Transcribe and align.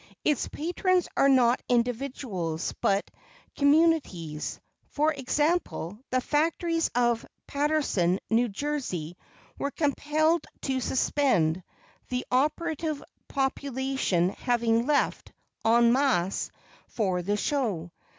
Its 0.23 0.47
patrons 0.47 1.07
are 1.15 1.29
not 1.29 1.61
individuals, 1.69 2.73
but 2.81 3.11
communities. 3.55 4.59
For 4.87 5.13
example, 5.13 5.99
the 6.09 6.19
factories 6.21 6.89
of 6.95 7.23
Paterson, 7.45 8.19
N. 8.31 8.51
J., 8.51 9.15
were 9.59 9.69
compelled 9.69 10.47
to 10.61 10.79
suspend, 10.81 11.61
the 12.09 12.25
operative 12.31 13.03
population 13.27 14.29
having 14.29 14.87
left, 14.87 15.33
en 15.63 15.93
masse 15.93 16.49
for 16.87 17.21
the 17.21 17.37
show. 17.37 17.91